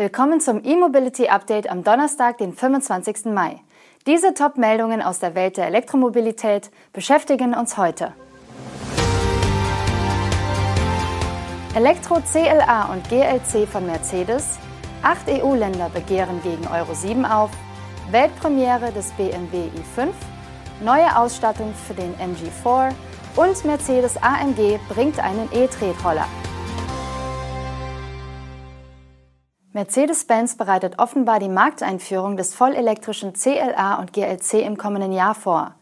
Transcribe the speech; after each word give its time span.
Willkommen 0.00 0.40
zum 0.40 0.62
E-Mobility 0.62 1.26
Update 1.26 1.68
am 1.68 1.82
Donnerstag, 1.82 2.38
den 2.38 2.52
25. 2.52 3.24
Mai. 3.34 3.58
Diese 4.06 4.32
Top-Meldungen 4.32 5.02
aus 5.02 5.18
der 5.18 5.34
Welt 5.34 5.56
der 5.56 5.66
Elektromobilität 5.66 6.70
beschäftigen 6.92 7.52
uns 7.52 7.76
heute. 7.76 8.12
Elektro 11.74 12.20
CLA 12.20 12.92
und 12.92 13.08
GLC 13.08 13.66
von 13.66 13.86
Mercedes, 13.86 14.60
acht 15.02 15.28
EU-Länder 15.28 15.90
begehren 15.92 16.40
gegen 16.44 16.68
Euro 16.68 16.94
7 16.94 17.24
auf, 17.24 17.50
Weltpremiere 18.12 18.92
des 18.92 19.10
BMW 19.14 19.64
i5, 19.96 20.10
neue 20.80 21.16
Ausstattung 21.16 21.74
für 21.74 21.94
den 21.94 22.14
MG4 22.14 22.92
und 23.34 23.64
Mercedes 23.64 24.16
AMG 24.22 24.78
bringt 24.88 25.18
einen 25.18 25.48
E-Tretroller. 25.52 26.28
Mercedes-Benz 29.78 30.56
bereitet 30.56 30.98
offenbar 30.98 31.38
die 31.38 31.48
Markteinführung 31.48 32.36
des 32.36 32.52
vollelektrischen 32.52 33.34
CLA 33.34 34.00
und 34.00 34.12
GLC 34.12 34.54
im 34.54 34.76
kommenden 34.76 35.12
Jahr 35.12 35.36
vor. 35.36 35.76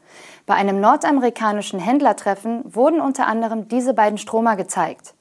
Bei 0.44 0.52
einem 0.52 0.82
nordamerikanischen 0.82 1.80
Händlertreffen 1.80 2.62
wurden 2.66 3.00
unter 3.00 3.26
anderem 3.26 3.68
diese 3.68 3.94
beiden 3.94 4.18
Stromer 4.18 4.56
gezeigt. 4.56 5.14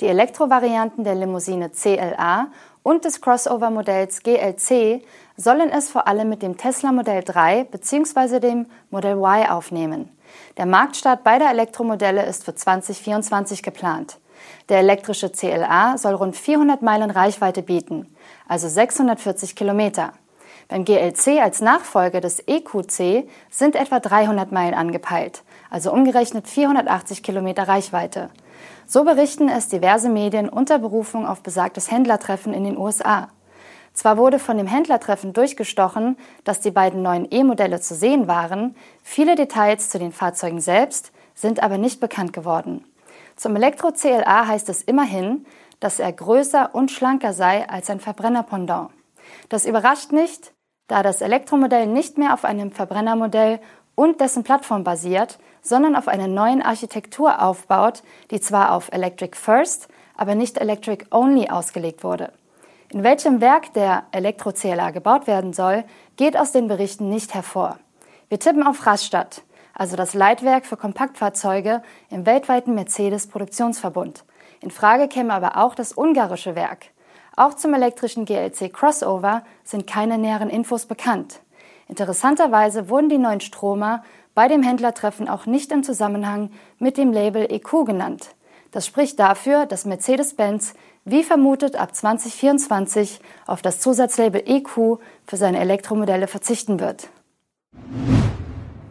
Die 0.00 0.08
Elektrovarianten 0.08 1.04
der 1.04 1.14
Limousine 1.14 1.70
CLA 1.70 2.48
und 2.82 3.04
des 3.04 3.20
Crossover-Modells 3.20 4.24
GLC 4.24 5.04
sollen 5.36 5.70
es 5.70 5.88
vor 5.88 6.08
allem 6.08 6.28
mit 6.28 6.42
dem 6.42 6.56
Tesla 6.56 6.90
Modell 6.90 7.22
3 7.22 7.62
bzw. 7.62 8.40
dem 8.40 8.66
Modell 8.90 9.18
Y 9.18 9.48
aufnehmen. 9.48 10.10
Der 10.56 10.66
Marktstart 10.66 11.22
beider 11.22 11.48
Elektromodelle 11.48 12.26
ist 12.26 12.44
für 12.44 12.56
2024 12.56 13.62
geplant. 13.62 14.18
Der 14.68 14.78
elektrische 14.78 15.30
CLA 15.30 15.98
soll 15.98 16.14
rund 16.14 16.36
400 16.36 16.82
Meilen 16.82 17.10
Reichweite 17.10 17.62
bieten 17.62 18.06
also 18.48 18.68
640 18.68 19.56
Kilometer. 19.56 20.12
Beim 20.68 20.84
GLC 20.84 21.40
als 21.40 21.60
Nachfolger 21.60 22.20
des 22.20 22.40
EQC 22.40 23.28
sind 23.50 23.76
etwa 23.76 24.00
300 24.00 24.50
Meilen 24.50 24.74
angepeilt, 24.74 25.42
also 25.70 25.92
umgerechnet 25.92 26.48
480 26.48 27.22
Kilometer 27.22 27.68
Reichweite. 27.68 28.30
So 28.86 29.04
berichten 29.04 29.48
es 29.48 29.68
diverse 29.68 30.08
Medien 30.08 30.48
unter 30.48 30.78
Berufung 30.78 31.26
auf 31.26 31.42
besagtes 31.42 31.90
Händlertreffen 31.90 32.52
in 32.52 32.64
den 32.64 32.78
USA. 32.78 33.28
Zwar 33.92 34.18
wurde 34.18 34.38
von 34.38 34.58
dem 34.58 34.66
Händlertreffen 34.66 35.32
durchgestochen, 35.32 36.16
dass 36.44 36.60
die 36.60 36.70
beiden 36.70 37.02
neuen 37.02 37.26
E-Modelle 37.30 37.80
zu 37.80 37.94
sehen 37.94 38.26
waren, 38.26 38.76
viele 39.02 39.36
Details 39.36 39.88
zu 39.88 39.98
den 39.98 40.12
Fahrzeugen 40.12 40.60
selbst 40.60 41.12
sind 41.34 41.62
aber 41.62 41.78
nicht 41.78 42.00
bekannt 42.00 42.32
geworden. 42.32 42.84
Zum 43.36 43.54
Elektro-CLA 43.54 44.46
heißt 44.46 44.68
es 44.70 44.82
immerhin, 44.82 45.46
dass 45.78 45.98
er 45.98 46.10
größer 46.10 46.74
und 46.74 46.90
schlanker 46.90 47.34
sei 47.34 47.68
als 47.68 47.90
ein 47.90 48.00
Verbrennerpendant. 48.00 48.90
Das 49.50 49.66
überrascht 49.66 50.10
nicht, 50.10 50.52
da 50.88 51.02
das 51.02 51.20
Elektromodell 51.20 51.86
nicht 51.86 52.16
mehr 52.16 52.32
auf 52.32 52.44
einem 52.44 52.72
Verbrennermodell 52.72 53.60
und 53.94 54.20
dessen 54.20 54.42
Plattform 54.42 54.84
basiert, 54.84 55.38
sondern 55.60 55.96
auf 55.96 56.08
einer 56.08 56.28
neuen 56.28 56.62
Architektur 56.62 57.42
aufbaut, 57.42 58.02
die 58.30 58.40
zwar 58.40 58.72
auf 58.72 58.90
Electric 58.92 59.36
First, 59.36 59.88
aber 60.16 60.34
nicht 60.34 60.58
Electric 60.58 61.04
Only 61.10 61.50
ausgelegt 61.50 62.04
wurde. 62.04 62.32
In 62.90 63.02
welchem 63.02 63.40
Werk 63.40 63.74
der 63.74 64.04
Elektro-CLA 64.12 64.92
gebaut 64.92 65.26
werden 65.26 65.52
soll, 65.52 65.84
geht 66.16 66.38
aus 66.38 66.52
den 66.52 66.68
Berichten 66.68 67.10
nicht 67.10 67.34
hervor. 67.34 67.78
Wir 68.28 68.38
tippen 68.38 68.62
auf 68.62 68.86
Rastatt, 68.86 69.42
also 69.76 69.94
das 69.94 70.14
Leitwerk 70.14 70.64
für 70.64 70.76
Kompaktfahrzeuge 70.76 71.82
im 72.10 72.24
weltweiten 72.24 72.74
Mercedes-Produktionsverbund. 72.74 74.24
In 74.60 74.70
Frage 74.70 75.06
käme 75.06 75.34
aber 75.34 75.58
auch 75.58 75.74
das 75.74 75.96
ungarische 75.96 76.54
Werk. 76.54 76.86
Auch 77.36 77.52
zum 77.52 77.74
elektrischen 77.74 78.24
GLC 78.24 78.72
Crossover 78.72 79.42
sind 79.64 79.86
keine 79.86 80.16
näheren 80.16 80.48
Infos 80.48 80.86
bekannt. 80.86 81.40
Interessanterweise 81.88 82.88
wurden 82.88 83.10
die 83.10 83.18
neuen 83.18 83.40
Stromer 83.42 84.02
bei 84.34 84.48
dem 84.48 84.62
Händlertreffen 84.62 85.28
auch 85.28 85.44
nicht 85.44 85.70
im 85.70 85.82
Zusammenhang 85.82 86.50
mit 86.78 86.96
dem 86.96 87.12
Label 87.12 87.44
EQ 87.52 87.84
genannt. 87.84 88.34
Das 88.70 88.86
spricht 88.86 89.18
dafür, 89.18 89.66
dass 89.66 89.84
Mercedes-Benz 89.84 90.74
wie 91.04 91.22
vermutet 91.22 91.76
ab 91.76 91.94
2024 91.94 93.20
auf 93.46 93.62
das 93.62 93.78
Zusatzlabel 93.78 94.42
EQ 94.44 94.98
für 95.26 95.36
seine 95.36 95.60
Elektromodelle 95.60 96.26
verzichten 96.26 96.80
wird. 96.80 97.08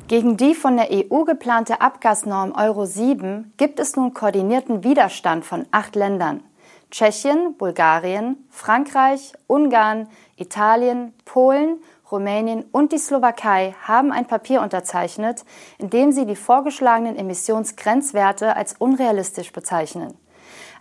Gegen 0.07 0.37
die 0.37 0.53
von 0.53 0.77
der 0.77 0.89
EU 0.91 1.23
geplante 1.23 1.81
Abgasnorm 1.81 2.51
Euro 2.51 2.85
7 2.85 3.53
gibt 3.57 3.79
es 3.79 3.95
nun 3.95 4.13
koordinierten 4.13 4.83
Widerstand 4.83 5.43
von 5.45 5.65
acht 5.71 5.95
Ländern. 5.95 6.43
Tschechien, 6.91 7.57
Bulgarien, 7.57 8.37
Frankreich, 8.51 9.33
Ungarn, 9.47 10.07
Italien, 10.37 11.11
Polen, 11.25 11.77
Rumänien 12.11 12.65
und 12.71 12.91
die 12.91 12.99
Slowakei 12.99 13.73
haben 13.81 14.11
ein 14.11 14.27
Papier 14.27 14.61
unterzeichnet, 14.61 15.43
in 15.79 15.89
dem 15.89 16.11
sie 16.11 16.27
die 16.27 16.35
vorgeschlagenen 16.35 17.15
Emissionsgrenzwerte 17.15 18.55
als 18.55 18.75
unrealistisch 18.77 19.51
bezeichnen. 19.51 20.13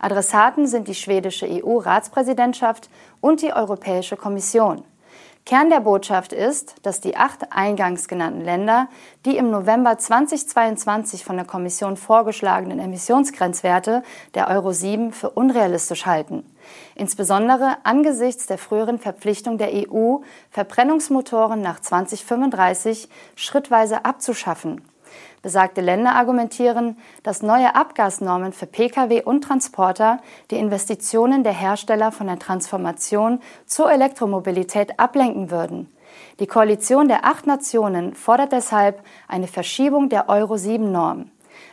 Adressaten 0.00 0.66
sind 0.66 0.86
die 0.86 0.94
schwedische 0.94 1.48
EU-Ratspräsidentschaft 1.48 2.90
und 3.22 3.40
die 3.40 3.54
Europäische 3.54 4.18
Kommission. 4.18 4.84
Kern 5.46 5.68
der 5.68 5.80
Botschaft 5.80 6.32
ist, 6.32 6.76
dass 6.84 7.02
die 7.02 7.18
acht 7.18 7.52
eingangs 7.52 8.08
genannten 8.08 8.40
Länder 8.40 8.88
die 9.26 9.36
im 9.36 9.50
November 9.50 9.98
2022 9.98 11.22
von 11.22 11.36
der 11.36 11.44
Kommission 11.44 11.98
vorgeschlagenen 11.98 12.78
Emissionsgrenzwerte 12.78 14.02
der 14.34 14.48
Euro 14.48 14.72
7 14.72 15.12
für 15.12 15.28
unrealistisch 15.28 16.06
halten. 16.06 16.44
Insbesondere 16.94 17.76
angesichts 17.84 18.46
der 18.46 18.56
früheren 18.56 18.98
Verpflichtung 18.98 19.58
der 19.58 19.68
EU, 19.72 20.20
Verbrennungsmotoren 20.48 21.60
nach 21.60 21.78
2035 21.78 23.10
schrittweise 23.36 24.06
abzuschaffen. 24.06 24.80
Besagte 25.42 25.80
Länder 25.80 26.14
argumentieren, 26.14 26.96
dass 27.22 27.42
neue 27.42 27.74
Abgasnormen 27.74 28.52
für 28.52 28.66
Pkw 28.66 29.22
und 29.22 29.42
Transporter 29.42 30.20
die 30.50 30.56
Investitionen 30.56 31.44
der 31.44 31.52
Hersteller 31.52 32.12
von 32.12 32.26
der 32.26 32.38
Transformation 32.38 33.40
zur 33.66 33.90
Elektromobilität 33.90 34.98
ablenken 34.98 35.50
würden. 35.50 35.94
Die 36.40 36.46
Koalition 36.46 37.08
der 37.08 37.24
acht 37.24 37.46
Nationen 37.46 38.14
fordert 38.14 38.52
deshalb 38.52 39.02
eine 39.28 39.46
Verschiebung 39.46 40.08
der 40.08 40.28
Euro-7-Norm. 40.28 41.30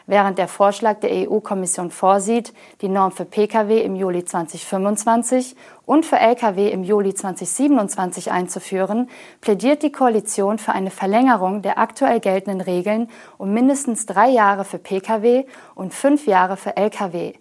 Während 0.07 0.37
der 0.37 0.47
Vorschlag 0.47 0.99
der 0.99 1.29
EU-Kommission 1.29 1.91
vorsieht, 1.91 2.53
die 2.81 2.89
Norm 2.89 3.11
für 3.11 3.25
Pkw 3.25 3.81
im 3.81 3.95
Juli 3.95 4.25
2025 4.25 5.55
und 5.85 6.05
für 6.05 6.17
Lkw 6.17 6.69
im 6.69 6.83
Juli 6.83 7.13
2027 7.13 8.31
einzuführen, 8.31 9.09
plädiert 9.41 9.83
die 9.83 9.91
Koalition 9.91 10.57
für 10.57 10.73
eine 10.73 10.91
Verlängerung 10.91 11.61
der 11.61 11.77
aktuell 11.77 12.19
geltenden 12.19 12.61
Regeln 12.61 13.09
um 13.37 13.53
mindestens 13.53 14.05
drei 14.05 14.29
Jahre 14.29 14.65
für 14.65 14.79
Pkw 14.79 15.45
und 15.75 15.93
fünf 15.93 16.27
Jahre 16.27 16.57
für 16.57 16.75
Lkw. 16.77 17.33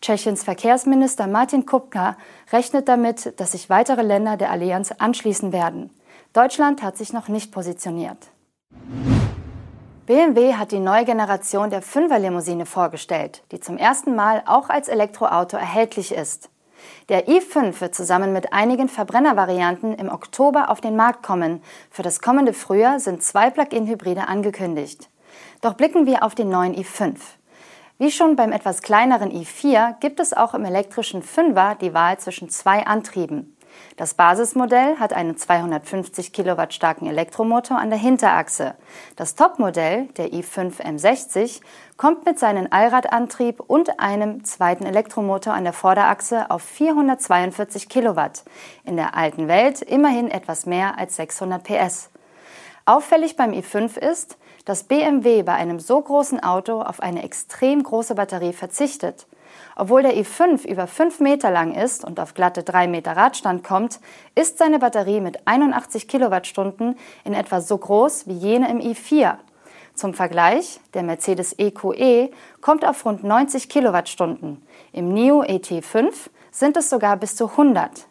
Tschechiens 0.00 0.42
Verkehrsminister 0.42 1.28
Martin 1.28 1.64
Kupka 1.64 2.16
rechnet 2.52 2.88
damit, 2.88 3.38
dass 3.38 3.52
sich 3.52 3.70
weitere 3.70 4.02
Länder 4.02 4.36
der 4.36 4.50
Allianz 4.50 4.92
anschließen 4.92 5.52
werden. 5.52 5.90
Deutschland 6.32 6.82
hat 6.82 6.96
sich 6.96 7.12
noch 7.12 7.28
nicht 7.28 7.52
positioniert. 7.52 8.18
BMW 10.06 10.54
hat 10.54 10.72
die 10.72 10.80
neue 10.80 11.04
Generation 11.04 11.70
der 11.70 11.80
5er 11.80 12.18
Limousine 12.18 12.66
vorgestellt, 12.66 13.44
die 13.52 13.60
zum 13.60 13.78
ersten 13.78 14.16
Mal 14.16 14.42
auch 14.46 14.68
als 14.68 14.88
Elektroauto 14.88 15.56
erhältlich 15.56 16.12
ist. 16.12 16.50
Der 17.08 17.28
i5 17.28 17.80
wird 17.80 17.94
zusammen 17.94 18.32
mit 18.32 18.52
einigen 18.52 18.88
Verbrennervarianten 18.88 19.94
im 19.94 20.08
Oktober 20.08 20.70
auf 20.70 20.80
den 20.80 20.96
Markt 20.96 21.22
kommen. 21.22 21.62
Für 21.88 22.02
das 22.02 22.20
kommende 22.20 22.52
Frühjahr 22.52 22.98
sind 22.98 23.22
zwei 23.22 23.50
Plug-in-Hybride 23.50 24.26
angekündigt. 24.26 25.08
Doch 25.60 25.74
blicken 25.74 26.04
wir 26.04 26.24
auf 26.24 26.34
den 26.34 26.48
neuen 26.48 26.74
i5. 26.74 27.14
Wie 27.98 28.10
schon 28.10 28.34
beim 28.34 28.50
etwas 28.50 28.82
kleineren 28.82 29.30
i4 29.30 30.00
gibt 30.00 30.18
es 30.18 30.32
auch 30.32 30.54
im 30.54 30.64
elektrischen 30.64 31.22
5er 31.22 31.76
die 31.76 31.94
Wahl 31.94 32.18
zwischen 32.18 32.48
zwei 32.48 32.84
Antrieben. 32.84 33.56
Das 33.96 34.14
Basismodell 34.14 34.98
hat 34.98 35.12
einen 35.12 35.36
250 35.36 36.32
Kilowatt 36.32 36.74
starken 36.74 37.06
Elektromotor 37.06 37.78
an 37.78 37.90
der 37.90 37.98
Hinterachse. 37.98 38.74
Das 39.16 39.34
Topmodell, 39.34 40.06
der 40.16 40.32
i5 40.32 40.80
M60, 40.80 41.60
kommt 41.96 42.24
mit 42.24 42.38
seinem 42.38 42.68
Allradantrieb 42.70 43.60
und 43.60 44.00
einem 44.00 44.44
zweiten 44.44 44.86
Elektromotor 44.86 45.52
an 45.52 45.64
der 45.64 45.72
Vorderachse 45.72 46.50
auf 46.50 46.62
442 46.62 47.88
Kilowatt. 47.88 48.44
In 48.84 48.96
der 48.96 49.16
alten 49.16 49.46
Welt 49.48 49.82
immerhin 49.82 50.30
etwas 50.30 50.66
mehr 50.66 50.98
als 50.98 51.16
600 51.16 51.62
PS. 51.62 52.10
Auffällig 52.84 53.36
beim 53.36 53.52
i5 53.52 53.98
ist, 53.98 54.38
dass 54.64 54.84
BMW 54.84 55.42
bei 55.42 55.54
einem 55.54 55.78
so 55.78 56.00
großen 56.00 56.42
Auto 56.42 56.80
auf 56.80 57.00
eine 57.00 57.22
extrem 57.22 57.82
große 57.82 58.14
Batterie 58.14 58.52
verzichtet. 58.52 59.26
Obwohl 59.76 60.02
der 60.02 60.14
i5 60.16 60.66
über 60.66 60.86
5 60.86 61.20
Meter 61.20 61.50
lang 61.50 61.74
ist 61.74 62.04
und 62.04 62.20
auf 62.20 62.34
glatte 62.34 62.62
3 62.62 62.88
Meter 62.88 63.16
Radstand 63.16 63.64
kommt, 63.64 64.00
ist 64.34 64.58
seine 64.58 64.78
Batterie 64.78 65.20
mit 65.20 65.46
81 65.46 66.08
Kilowattstunden 66.08 66.98
in 67.24 67.34
etwa 67.34 67.60
so 67.60 67.78
groß 67.78 68.26
wie 68.26 68.34
jene 68.34 68.70
im 68.70 68.80
i4. 68.80 69.36
Zum 69.94 70.14
Vergleich, 70.14 70.80
der 70.94 71.02
Mercedes 71.02 71.58
EQE 71.58 71.94
e 71.96 72.30
kommt 72.60 72.84
auf 72.84 73.04
rund 73.04 73.24
90 73.24 73.68
Kilowattstunden. 73.68 74.62
Im 74.92 75.12
NIO 75.12 75.42
ET5 75.42 76.12
sind 76.50 76.76
es 76.76 76.88
sogar 76.88 77.16
bis 77.16 77.36
zu 77.36 77.50
100. 77.50 78.06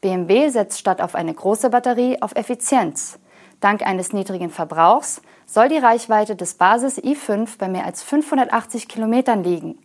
BMW 0.00 0.48
setzt 0.48 0.78
statt 0.78 1.00
auf 1.00 1.14
eine 1.14 1.32
große 1.32 1.70
Batterie 1.70 2.20
auf 2.20 2.34
Effizienz. 2.34 3.18
Dank 3.60 3.86
eines 3.86 4.12
niedrigen 4.12 4.50
Verbrauchs 4.50 5.22
soll 5.46 5.68
die 5.68 5.78
Reichweite 5.78 6.36
des 6.36 6.54
Basis 6.54 6.98
i5 6.98 7.58
bei 7.58 7.68
mehr 7.68 7.86
als 7.86 8.02
580 8.02 8.88
Kilometern 8.88 9.44
liegen. 9.44 9.78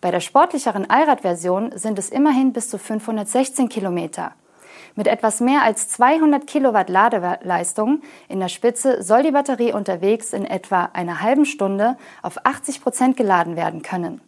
Bei 0.00 0.12
der 0.12 0.20
sportlicheren 0.20 0.88
Allradversion 0.88 1.72
sind 1.76 1.98
es 1.98 2.10
immerhin 2.10 2.52
bis 2.52 2.70
zu 2.70 2.78
516 2.78 3.68
Kilometer. 3.68 4.32
Mit 4.94 5.08
etwas 5.08 5.40
mehr 5.40 5.62
als 5.62 5.88
200 5.88 6.46
Kilowatt 6.46 6.88
Ladeleistung 6.88 8.02
in 8.28 8.38
der 8.38 8.48
Spitze 8.48 9.02
soll 9.02 9.24
die 9.24 9.32
Batterie 9.32 9.72
unterwegs 9.72 10.32
in 10.32 10.44
etwa 10.44 10.90
einer 10.92 11.20
halben 11.20 11.46
Stunde 11.46 11.96
auf 12.22 12.38
80 12.44 12.80
Prozent 12.80 13.16
geladen 13.16 13.56
werden 13.56 13.82
können. 13.82 14.20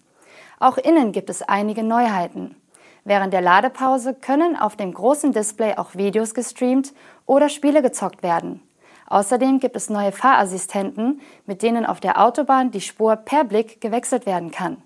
Auch 0.59 0.77
innen 0.77 1.13
gibt 1.13 1.31
es 1.31 1.43
einige 1.43 1.85
Neuheiten. 1.85 2.57
Während 3.05 3.33
der 3.33 3.41
Ladepause 3.41 4.15
können 4.15 4.57
auf 4.57 4.75
dem 4.75 4.93
großen 4.93 5.33
Display 5.33 5.77
auch 5.77 5.95
Videos 5.95 6.35
gestreamt 6.35 6.93
oder 7.27 7.49
Spiele 7.49 7.81
gezockt 7.81 8.25
werden. 8.25 8.61
Außerdem 9.07 9.61
gibt 9.61 9.77
es 9.77 9.89
neue 9.89 10.13
Fahrassistenten, 10.13 11.21
mit 11.47 11.63
denen 11.63 11.87
auf 11.87 12.01
der 12.01 12.21
Autobahn 12.21 12.73
die 12.73 12.81
Spur 12.81 13.17
per 13.17 13.45
Blick 13.45 13.81
gewechselt 13.81 14.27
werden 14.27 14.51
kann. 14.51 14.83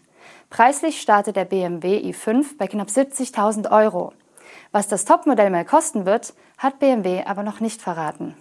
Preislich 0.55 1.01
startet 1.01 1.35
der 1.35 1.47
BMW 1.47 1.99
i5 2.13 2.57
bei 2.57 2.69
knapp 2.69 2.87
70.000 2.87 3.73
Euro. 3.73 4.13
Was 4.71 4.87
das 4.87 5.05
Topmodell 5.05 5.51
mal 5.51 5.65
kosten 5.65 6.07
wird, 6.07 6.33
hat 6.59 6.79
BMW 6.79 7.25
aber 7.27 7.43
noch 7.43 7.59
nicht 7.59 7.83
verraten. 7.83 8.37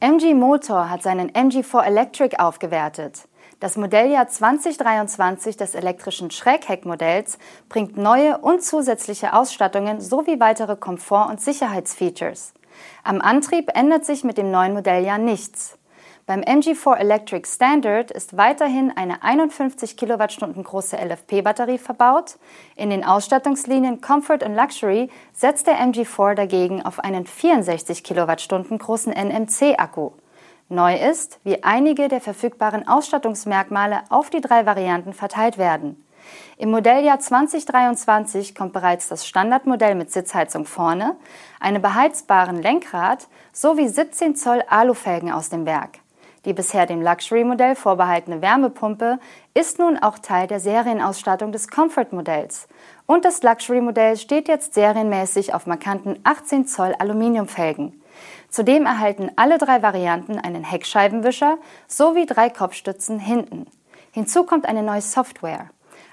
MG 0.00 0.34
Motor 0.34 0.90
hat 0.90 1.04
seinen 1.04 1.30
MG4 1.30 1.84
Electric 1.84 2.40
aufgewertet. 2.40 3.28
Das 3.60 3.76
Modelljahr 3.76 4.26
2023 4.26 5.56
des 5.56 5.76
elektrischen 5.76 6.32
Schrägheckmodells 6.32 7.38
bringt 7.68 7.96
neue 7.96 8.38
und 8.38 8.64
zusätzliche 8.64 9.32
Ausstattungen 9.32 10.00
sowie 10.00 10.40
weitere 10.40 10.74
Komfort- 10.74 11.30
und 11.30 11.40
Sicherheitsfeatures. 11.40 12.52
Am 13.04 13.20
Antrieb 13.20 13.70
ändert 13.76 14.04
sich 14.04 14.24
mit 14.24 14.38
dem 14.38 14.50
neuen 14.50 14.72
Modelljahr 14.72 15.18
nichts. 15.18 15.78
Beim 16.30 16.42
MG4 16.42 16.94
Electric 16.94 17.48
Standard 17.48 18.12
ist 18.12 18.36
weiterhin 18.36 18.92
eine 18.94 19.24
51 19.24 19.96
Kilowattstunden 19.96 20.62
große 20.62 20.96
LFP-Batterie 20.96 21.78
verbaut. 21.78 22.38
In 22.76 22.90
den 22.90 23.04
Ausstattungslinien 23.04 24.00
Comfort 24.00 24.44
und 24.44 24.54
Luxury 24.54 25.10
setzt 25.32 25.66
der 25.66 25.80
MG4 25.80 26.36
dagegen 26.36 26.82
auf 26.82 27.00
einen 27.00 27.26
64 27.26 28.04
Kilowattstunden 28.04 28.78
großen 28.78 29.12
NMC-Akku. 29.12 30.12
Neu 30.68 30.94
ist, 30.94 31.40
wie 31.42 31.64
einige 31.64 32.06
der 32.06 32.20
verfügbaren 32.20 32.86
Ausstattungsmerkmale 32.86 34.02
auf 34.08 34.30
die 34.30 34.40
drei 34.40 34.66
Varianten 34.66 35.14
verteilt 35.14 35.58
werden. 35.58 36.00
Im 36.58 36.70
Modelljahr 36.70 37.18
2023 37.18 38.54
kommt 38.54 38.72
bereits 38.72 39.08
das 39.08 39.26
Standardmodell 39.26 39.96
mit 39.96 40.12
Sitzheizung 40.12 40.64
vorne, 40.64 41.16
einem 41.58 41.82
beheizbaren 41.82 42.62
Lenkrad 42.62 43.26
sowie 43.52 43.88
17 43.88 44.36
Zoll 44.36 44.62
Alufelgen 44.68 45.32
aus 45.32 45.48
dem 45.48 45.66
Werk. 45.66 45.98
Die 46.46 46.54
bisher 46.54 46.86
dem 46.86 47.02
Luxury-Modell 47.02 47.74
vorbehaltene 47.74 48.40
Wärmepumpe 48.40 49.18
ist 49.52 49.78
nun 49.78 49.98
auch 49.98 50.18
Teil 50.18 50.46
der 50.46 50.58
Serienausstattung 50.58 51.52
des 51.52 51.68
Comfort-Modells. 51.68 52.66
Und 53.04 53.26
das 53.26 53.42
Luxury-Modell 53.42 54.16
steht 54.16 54.48
jetzt 54.48 54.72
serienmäßig 54.72 55.52
auf 55.52 55.66
markanten 55.66 56.18
18 56.24 56.66
Zoll 56.66 56.94
Aluminiumfelgen. 56.98 58.00
Zudem 58.48 58.86
erhalten 58.86 59.30
alle 59.36 59.58
drei 59.58 59.82
Varianten 59.82 60.38
einen 60.38 60.64
Heckscheibenwischer 60.64 61.58
sowie 61.86 62.24
drei 62.24 62.48
Kopfstützen 62.48 63.18
hinten. 63.18 63.66
Hinzu 64.12 64.44
kommt 64.44 64.66
eine 64.66 64.82
neue 64.82 65.02
Software. 65.02 65.70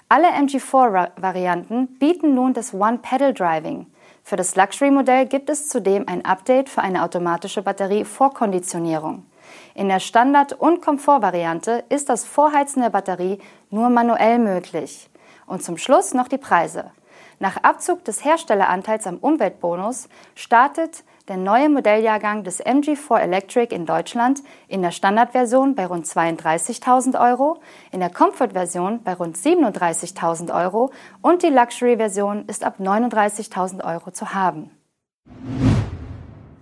Alle 0.10 0.28
MG4-Varianten 0.28 1.88
bieten 2.00 2.36
nun 2.36 2.54
das 2.54 2.74
One-Pedal-Driving. 2.74 3.88
Für 4.24 4.36
das 4.36 4.58
Luxury-Modell 4.58 5.26
gibt 5.26 5.50
es 5.50 5.70
zudem 5.70 6.08
ein 6.08 6.26
Update 6.26 6.70
für 6.70 6.82
eine 6.82 7.04
automatische 7.04 7.62
Batterie-Vorkonditionierung. 7.62 9.26
In 9.74 9.90
der 9.90 10.00
Standard- 10.00 10.54
und 10.54 10.82
Komfortvariante 10.82 11.84
ist 11.90 12.10
das 12.10 12.26
Vorheizen 12.26 12.82
der 12.82 12.90
Batterie 12.90 13.40
nur 13.70 13.90
manuell 13.90 14.40
möglich. 14.40 15.10
Und 15.46 15.64
zum 15.64 15.78
Schluss 15.78 16.14
noch 16.14 16.28
die 16.28 16.38
Preise. 16.38 16.92
Nach 17.40 17.58
Abzug 17.58 18.04
des 18.04 18.26
Herstelleranteils 18.26 19.06
am 19.06 19.18
Umweltbonus 19.18 20.10
startet 20.34 21.04
der 21.28 21.38
neue 21.38 21.70
Modelljahrgang 21.70 22.44
des 22.44 22.66
MG4 22.66 23.20
Electric 23.20 23.76
in 23.76 23.86
Deutschland 23.86 24.42
in 24.68 24.82
der 24.82 24.92
Standardversion 24.92 25.76
bei 25.76 25.86
rund 25.86 26.06
32.000 26.06 27.20
Euro, 27.20 27.60
in 27.92 28.00
der 28.00 28.10
Comfort-Version 28.10 29.04
bei 29.04 29.14
rund 29.14 29.38
37.000 29.38 30.54
Euro 30.54 30.92
und 31.22 31.44
die 31.44 31.50
Luxury-Version 31.50 32.46
ist 32.48 32.64
ab 32.64 32.78
39.000 32.80 33.84
Euro 33.84 34.12
zu 34.12 34.34
haben. 34.34 34.72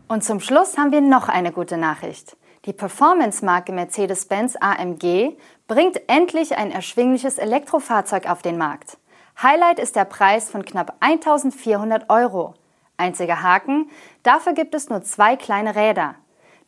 Und 0.07 0.23
zum 0.23 0.39
Schluss 0.39 0.77
haben 0.77 0.91
wir 0.91 1.01
noch 1.01 1.29
eine 1.29 1.51
gute 1.51 1.77
Nachricht. 1.77 2.35
Die 2.65 2.73
Performance-Marke 2.73 3.71
Mercedes-Benz 3.71 4.55
AMG 4.59 5.37
bringt 5.67 6.01
endlich 6.07 6.57
ein 6.57 6.71
erschwingliches 6.71 7.37
Elektrofahrzeug 7.37 8.27
auf 8.27 8.41
den 8.41 8.57
Markt. 8.57 8.97
Highlight 9.39 9.77
ist 9.77 9.95
der 9.95 10.05
Preis 10.05 10.49
von 10.49 10.65
knapp 10.65 10.95
1400 10.99 12.09
Euro. 12.09 12.55
Einziger 12.97 13.43
Haken, 13.43 13.91
dafür 14.23 14.53
gibt 14.53 14.73
es 14.73 14.89
nur 14.89 15.03
zwei 15.03 15.35
kleine 15.35 15.75
Räder. 15.75 16.15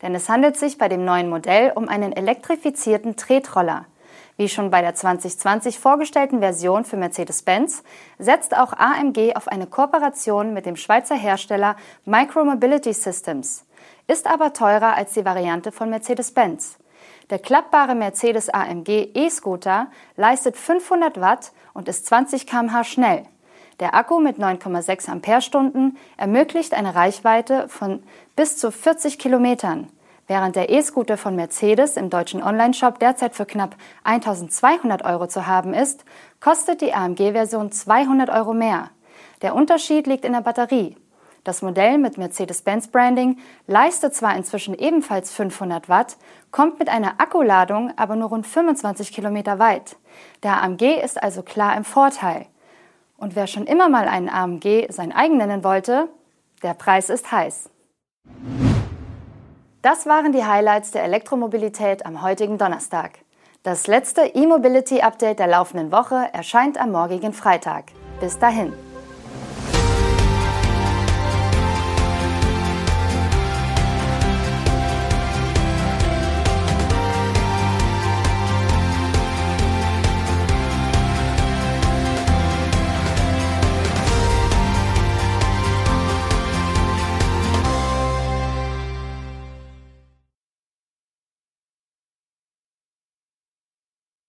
Denn 0.00 0.14
es 0.14 0.28
handelt 0.28 0.56
sich 0.56 0.78
bei 0.78 0.88
dem 0.88 1.04
neuen 1.04 1.28
Modell 1.28 1.72
um 1.74 1.88
einen 1.88 2.12
elektrifizierten 2.12 3.16
Tretroller. 3.16 3.86
Wie 4.36 4.48
schon 4.48 4.70
bei 4.70 4.82
der 4.82 4.94
2020 4.94 5.80
vorgestellten 5.80 6.38
Version 6.38 6.84
für 6.84 6.96
Mercedes-Benz 6.96 7.82
setzt 8.20 8.56
auch 8.56 8.72
AMG 8.72 9.34
auf 9.34 9.48
eine 9.48 9.66
Kooperation 9.66 10.54
mit 10.54 10.64
dem 10.64 10.76
Schweizer 10.76 11.16
Hersteller 11.16 11.74
Micromobility 12.04 12.92
Systems 12.92 13.64
ist 14.08 14.26
aber 14.26 14.52
teurer 14.52 14.96
als 14.96 15.12
die 15.12 15.24
Variante 15.24 15.70
von 15.70 15.90
Mercedes-Benz. 15.90 16.78
Der 17.30 17.38
klappbare 17.38 17.94
Mercedes 17.94 18.48
AMG 18.48 19.10
E-Scooter 19.14 19.88
leistet 20.16 20.56
500 20.56 21.20
Watt 21.20 21.52
und 21.74 21.88
ist 21.88 22.06
20 22.06 22.46
km/h 22.46 22.84
schnell. 22.84 23.24
Der 23.80 23.94
Akku 23.94 24.18
mit 24.18 24.38
9,6 24.38 25.08
Ampere-Stunden 25.08 25.98
ermöglicht 26.16 26.74
eine 26.74 26.94
Reichweite 26.94 27.68
von 27.68 28.02
bis 28.34 28.56
zu 28.56 28.72
40 28.72 29.18
Kilometern. 29.18 29.88
Während 30.26 30.56
der 30.56 30.68
E-Scooter 30.70 31.16
von 31.16 31.36
Mercedes 31.36 31.96
im 31.96 32.10
deutschen 32.10 32.42
Onlineshop 32.42 32.98
derzeit 32.98 33.36
für 33.36 33.46
knapp 33.46 33.76
1200 34.04 35.04
Euro 35.04 35.26
zu 35.26 35.46
haben 35.46 35.74
ist, 35.74 36.04
kostet 36.40 36.80
die 36.80 36.92
AMG-Version 36.92 37.70
200 37.70 38.30
Euro 38.30 38.52
mehr. 38.52 38.90
Der 39.42 39.54
Unterschied 39.54 40.06
liegt 40.06 40.24
in 40.24 40.32
der 40.32 40.40
Batterie. 40.40 40.96
Das 41.44 41.62
Modell 41.62 41.98
mit 41.98 42.18
Mercedes-Benz-Branding 42.18 43.38
leistet 43.66 44.14
zwar 44.14 44.36
inzwischen 44.36 44.74
ebenfalls 44.74 45.32
500 45.32 45.88
Watt, 45.88 46.16
kommt 46.50 46.78
mit 46.78 46.88
einer 46.88 47.20
Akkuladung 47.20 47.92
aber 47.96 48.16
nur 48.16 48.28
rund 48.28 48.46
25 48.46 49.12
Kilometer 49.12 49.58
weit. 49.58 49.96
Der 50.42 50.62
AMG 50.62 51.00
ist 51.02 51.22
also 51.22 51.42
klar 51.42 51.76
im 51.76 51.84
Vorteil. 51.84 52.46
Und 53.16 53.34
wer 53.34 53.46
schon 53.46 53.66
immer 53.66 53.88
mal 53.88 54.08
einen 54.08 54.28
AMG 54.28 54.86
sein 54.90 55.12
eigen 55.12 55.38
nennen 55.38 55.64
wollte, 55.64 56.08
der 56.62 56.74
Preis 56.74 57.10
ist 57.10 57.30
heiß. 57.32 57.70
Das 59.82 60.06
waren 60.06 60.32
die 60.32 60.44
Highlights 60.44 60.90
der 60.90 61.04
Elektromobilität 61.04 62.04
am 62.04 62.22
heutigen 62.22 62.58
Donnerstag. 62.58 63.18
Das 63.62 63.86
letzte 63.86 64.22
E-Mobility-Update 64.22 65.38
der 65.38 65.46
laufenden 65.46 65.92
Woche 65.92 66.28
erscheint 66.32 66.78
am 66.78 66.92
morgigen 66.92 67.32
Freitag. 67.32 67.86
Bis 68.20 68.38
dahin. 68.38 68.72